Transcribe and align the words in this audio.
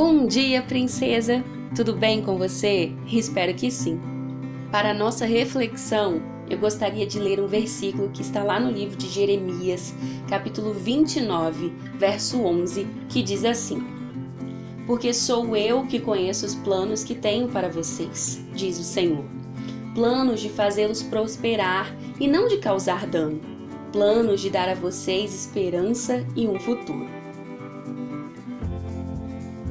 Bom 0.00 0.28
dia, 0.28 0.62
princesa! 0.62 1.44
Tudo 1.74 1.92
bem 1.92 2.22
com 2.22 2.38
você? 2.38 2.92
Espero 3.08 3.52
que 3.52 3.68
sim. 3.68 4.00
Para 4.70 4.94
nossa 4.94 5.26
reflexão, 5.26 6.22
eu 6.48 6.56
gostaria 6.56 7.04
de 7.04 7.18
ler 7.18 7.40
um 7.40 7.48
versículo 7.48 8.08
que 8.10 8.22
está 8.22 8.44
lá 8.44 8.60
no 8.60 8.70
livro 8.70 8.96
de 8.96 9.08
Jeremias, 9.08 9.92
capítulo 10.28 10.72
29, 10.72 11.72
verso 11.96 12.40
11, 12.40 12.86
que 13.08 13.24
diz 13.24 13.44
assim: 13.44 13.82
Porque 14.86 15.12
sou 15.12 15.56
eu 15.56 15.84
que 15.84 15.98
conheço 15.98 16.46
os 16.46 16.54
planos 16.54 17.02
que 17.02 17.16
tenho 17.16 17.48
para 17.48 17.68
vocês, 17.68 18.40
diz 18.54 18.78
o 18.78 18.84
Senhor. 18.84 19.24
Planos 19.96 20.38
de 20.38 20.48
fazê-los 20.48 21.02
prosperar 21.02 21.92
e 22.20 22.28
não 22.28 22.46
de 22.46 22.58
causar 22.58 23.04
dano. 23.04 23.40
Planos 23.90 24.40
de 24.40 24.48
dar 24.48 24.68
a 24.68 24.76
vocês 24.76 25.34
esperança 25.34 26.24
e 26.36 26.46
um 26.46 26.56
futuro. 26.60 27.27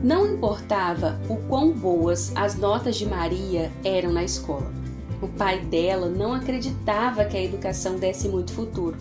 Não 0.04 0.36
importava 0.36 1.20
o 1.28 1.38
quão 1.48 1.72
boas 1.72 2.32
as 2.36 2.56
notas 2.56 2.98
de 2.98 3.06
Maria 3.06 3.72
eram 3.84 4.14
na 4.14 4.24
escola. 4.24 4.72
O 5.24 5.28
pai 5.28 5.60
dela 5.60 6.08
não 6.08 6.34
acreditava 6.34 7.26
que 7.26 7.36
a 7.36 7.44
educação 7.44 7.98
desse 7.98 8.30
muito 8.30 8.54
futuro. 8.54 8.96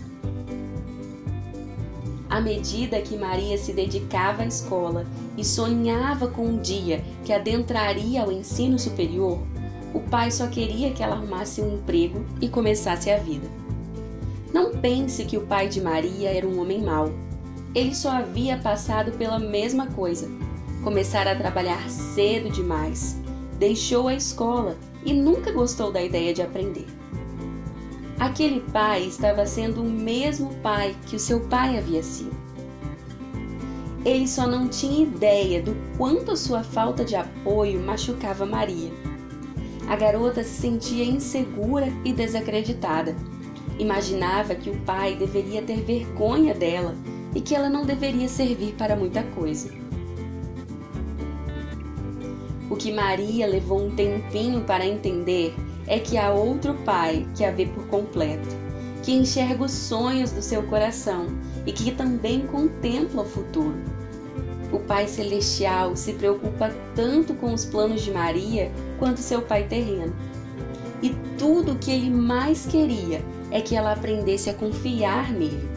À 2.31 2.41
medida 2.41 3.01
que 3.03 3.15
Maria 3.15 3.59
se 3.59 3.75
dedicava 3.75 4.43
à 4.43 4.47
escola 4.47 5.07
e 5.37 5.45
sonhava 5.45 6.29
com 6.29 6.47
um 6.47 6.59
dia 6.59 7.05
que 7.25 7.33
adentraria 7.33 8.23
ao 8.23 8.33
ensino 8.33 8.79
superior, 8.79 9.39
o 9.93 10.01
pai 10.01 10.31
só 10.31 10.47
queria 10.47 10.93
que 10.93 11.03
ela 11.03 11.15
arrumasse 11.15 11.61
um 11.61 11.75
emprego 11.75 12.25
e 12.41 12.49
começasse 12.49 13.11
a 13.11 13.19
vida. 13.19 13.47
Não 14.53 14.73
pense 14.73 15.27
que 15.27 15.37
o 15.37 15.47
pai 15.47 15.69
de 15.69 15.81
Maria 15.81 16.31
era 16.31 16.49
um 16.49 16.59
homem 16.59 16.83
mau. 16.83 17.13
Ele 17.75 17.95
só 17.95 18.11
havia 18.11 18.57
passado 18.57 19.13
pela 19.13 19.39
mesma 19.39 19.89
coisa 19.89 20.27
começar 20.83 21.27
a 21.27 21.35
trabalhar 21.35 21.89
cedo 21.89 22.51
demais, 22.51 23.17
deixou 23.59 24.09
a 24.09 24.15
escola 24.15 24.77
e 25.05 25.13
nunca 25.13 25.53
gostou 25.53 25.91
da 25.93 26.03
ideia 26.03 26.33
de 26.33 26.43
aprender. 26.43 26.87
Aquele 28.19 28.61
pai 28.61 29.05
estava 29.05 29.45
sendo 29.45 29.83
o 29.83 29.91
mesmo 29.91 30.55
pai 30.63 30.97
que 31.07 31.17
o 31.17 31.21
seu 31.21 31.41
pai 31.41 31.79
havia 31.79 32.03
sido. 32.03 32.35
Ele 34.05 34.27
só 34.27 34.47
não 34.47 34.69
tinha 34.69 35.03
ideia 35.03 35.61
do 35.61 35.77
quanto 35.99 36.31
a 36.31 36.37
sua 36.37 36.63
falta 36.63 37.05
de 37.05 37.17
apoio 37.17 37.81
machucava 37.81 38.47
Maria. 38.47 38.91
A 39.89 39.97
garota 39.97 40.43
se 40.43 40.61
sentia 40.61 41.05
insegura 41.05 41.89
e 42.05 42.13
desacreditada. 42.13 43.15
Imaginava 43.79 44.55
que 44.55 44.71
o 44.71 44.77
pai 44.81 45.15
deveria 45.15 45.61
ter 45.61 45.83
vergonha 45.83 46.55
dela 46.55 46.97
e 47.35 47.41
que 47.41 47.55
ela 47.55 47.69
não 47.69 47.85
deveria 47.85 48.29
servir 48.29 48.75
para 48.75 48.97
muita 48.97 49.23
coisa. 49.23 49.86
O 52.69 52.75
que 52.75 52.93
Maria 52.93 53.47
levou 53.47 53.87
um 53.87 53.95
tempinho 53.95 54.63
para 54.63 54.85
entender 54.85 55.55
é 55.87 56.01
que 56.01 56.19
há 56.19 56.33
outro 56.33 56.75
Pai 56.85 57.27
que 57.37 57.45
a 57.45 57.51
vê 57.53 57.67
por 57.67 57.87
completo, 57.87 58.49
que 59.05 59.13
enxerga 59.13 59.65
os 59.65 59.71
sonhos 59.71 60.33
do 60.33 60.43
seu 60.43 60.65
coração 60.65 61.27
e 61.65 61.73
que 61.73 61.93
também 61.93 62.41
contempla 62.41 63.23
o 63.23 63.27
futuro. 63.27 63.77
O 64.73 64.81
Pai 64.81 65.07
Celestial 65.07 65.95
se 65.95 66.15
preocupa 66.15 66.75
tanto 66.97 67.35
com 67.35 67.55
os 67.55 67.65
planos 67.65 68.03
de 68.03 68.11
Maria 68.11 68.73
quanto 68.99 69.21
seu 69.21 69.43
pai 69.43 69.63
terreno. 69.69 70.15
E 71.01 71.11
tudo 71.39 71.73
o 71.73 71.79
que 71.79 71.93
ele 71.93 72.11
mais 72.11 72.67
queria 72.67 73.23
é 73.53 73.61
que 73.61 73.77
ela 73.77 73.93
aprendesse 73.93 74.51
a 74.51 74.55
confiar 74.55 75.31
nele. 75.31 75.69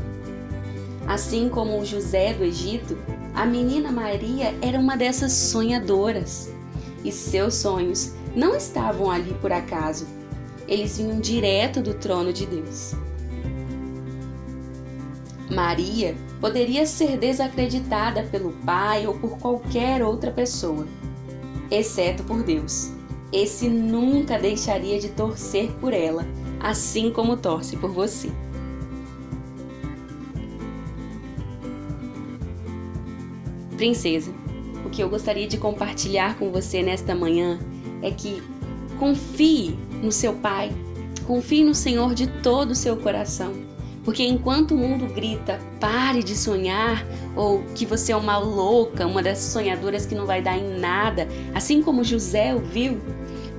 Assim 1.07 1.49
como 1.49 1.85
José 1.85 2.33
do 2.33 2.43
Egito, 2.43 2.97
a 3.35 3.45
menina 3.45 3.91
Maria 3.91 4.55
era 4.59 4.79
uma 4.79 4.97
dessas 4.97 5.33
sonhadoras 5.33 6.51
e 7.03 7.11
seus 7.11 7.55
sonhos 7.55 8.13
não 8.35 8.55
estavam 8.55 9.09
ali 9.09 9.33
por 9.41 9.51
acaso. 9.51 10.07
Eles 10.67 10.97
vinham 10.97 11.19
direto 11.19 11.81
do 11.81 11.93
trono 11.93 12.31
de 12.31 12.45
Deus. 12.45 12.93
Maria 15.49 16.15
poderia 16.39 16.85
ser 16.85 17.17
desacreditada 17.17 18.23
pelo 18.23 18.51
pai 18.65 19.07
ou 19.07 19.15
por 19.15 19.37
qualquer 19.39 20.03
outra 20.03 20.31
pessoa, 20.31 20.87
exceto 21.71 22.23
por 22.23 22.43
Deus. 22.43 22.91
Esse 23.31 23.67
nunca 23.67 24.37
deixaria 24.37 24.99
de 24.99 25.09
torcer 25.09 25.71
por 25.73 25.93
ela, 25.93 26.25
assim 26.59 27.11
como 27.11 27.37
torce 27.37 27.77
por 27.77 27.91
você. 27.91 28.31
Princesa, 33.75 34.31
o 34.85 34.89
que 34.89 35.01
eu 35.01 35.09
gostaria 35.09 35.47
de 35.47 35.57
compartilhar 35.57 36.37
com 36.37 36.51
você 36.51 36.81
nesta 36.81 37.15
manhã 37.15 37.59
é 38.01 38.11
que 38.11 38.41
confie 38.97 39.77
no 40.01 40.11
seu 40.11 40.33
Pai, 40.33 40.71
confie 41.25 41.63
no 41.63 41.75
Senhor 41.75 42.13
de 42.13 42.27
todo 42.27 42.71
o 42.71 42.75
seu 42.75 42.97
coração. 42.97 43.53
Porque 44.03 44.23
enquanto 44.23 44.73
o 44.73 44.77
mundo 44.77 45.05
grita, 45.13 45.59
pare 45.79 46.23
de 46.23 46.35
sonhar, 46.35 47.05
ou 47.35 47.63
que 47.75 47.85
você 47.85 48.11
é 48.11 48.15
uma 48.15 48.37
louca, 48.37 49.05
uma 49.05 49.21
dessas 49.21 49.51
sonhadoras 49.51 50.05
que 50.05 50.15
não 50.15 50.25
vai 50.25 50.41
dar 50.41 50.57
em 50.57 50.79
nada, 50.79 51.27
assim 51.53 51.83
como 51.83 52.03
José 52.03 52.53
ouviu, 52.53 52.99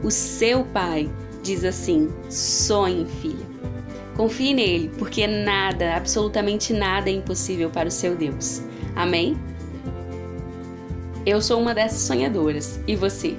o 0.02 0.10
seu 0.10 0.64
pai 0.64 1.10
diz 1.42 1.62
assim: 1.62 2.08
sonhe, 2.28 3.06
filha. 3.20 3.50
Confie 4.16 4.52
nele, 4.52 4.90
porque 4.98 5.26
nada, 5.26 5.94
absolutamente 5.94 6.72
nada 6.72 7.08
é 7.08 7.12
impossível 7.12 7.70
para 7.70 7.88
o 7.88 7.92
seu 7.92 8.16
Deus. 8.16 8.62
Amém? 8.96 9.36
Eu 11.26 11.42
sou 11.42 11.60
uma 11.60 11.74
dessas 11.74 12.00
sonhadoras. 12.00 12.80
E 12.86 12.96
você? 12.96 13.36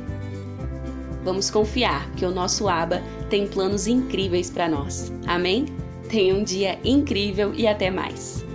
Vamos 1.24 1.50
confiar 1.50 2.12
que 2.12 2.25
o 2.25 2.31
nosso 2.31 2.68
Aba 2.68 3.02
tem 3.30 3.47
planos 3.47 3.88
incríveis 3.88 4.50
para 4.50 4.68
nós. 4.68 5.12
Amém? 5.28 5.66
Tenha 6.09 6.36
um 6.36 6.44
dia 6.44 6.80
incrível 6.84 7.53
e 7.53 7.68
até 7.68 7.90
mais. 7.90 8.46